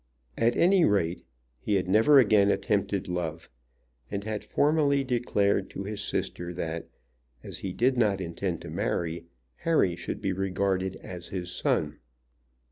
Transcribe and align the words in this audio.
At 0.35 0.57
any 0.57 0.83
rate, 0.83 1.23
he 1.59 1.75
had 1.75 1.87
never 1.87 2.17
again 2.17 2.49
attempted 2.49 3.07
love, 3.07 3.51
and 4.09 4.23
had 4.23 4.43
formally 4.43 5.03
declared 5.03 5.69
to 5.69 5.83
his 5.83 6.01
sister 6.01 6.51
that, 6.55 6.87
as 7.43 7.59
he 7.59 7.71
did 7.71 7.97
not 7.99 8.19
intend 8.19 8.61
to 8.63 8.71
marry, 8.71 9.25
Harry 9.57 9.95
should 9.95 10.19
be 10.19 10.33
regarded 10.33 10.95
as 11.03 11.27
his 11.27 11.51
son. 11.51 11.99